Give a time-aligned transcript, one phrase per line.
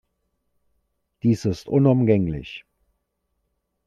[1.21, 2.65] Dies ist unumgänglich.